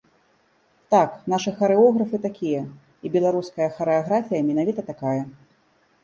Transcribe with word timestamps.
Так, 0.93 1.09
нашы 1.33 1.51
харэографы 1.59 2.19
такія, 2.23 2.61
і 3.07 3.11
беларуская 3.17 3.67
харэаграфія 3.75 4.41
менавіта 4.49 4.81
такая. 4.89 5.21